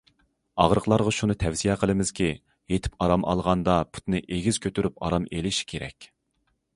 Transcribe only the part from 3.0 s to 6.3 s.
ئارام ئالغاندا، پۇتنى ئېگىز كۆتۈرۈپ ئارام ئېلىشى كېرەك.